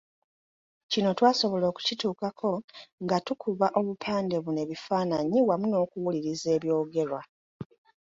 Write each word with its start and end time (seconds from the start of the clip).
Kino 0.91 1.09
twasobola 1.17 1.65
okukituukako 1.71 2.51
nga 3.03 3.17
tukuba 3.25 3.67
obupande 3.79 4.35
buno 4.43 4.59
ebifaananyi 4.65 5.39
wamu 5.47 5.65
n'okuwuliriza 5.69 6.47
ebyogerwa. 6.57 7.21